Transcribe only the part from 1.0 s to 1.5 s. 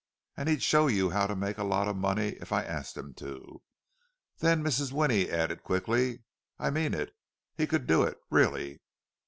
how to